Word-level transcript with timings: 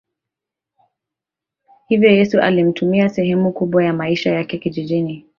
Hivyo 1.87 2.09
Yesu 2.11 2.41
alitumia 2.41 3.09
sehemu 3.09 3.51
kubwa 3.53 3.83
ya 3.83 3.93
maisha 3.93 4.31
yake 4.31 4.57
kijijini 4.57 5.25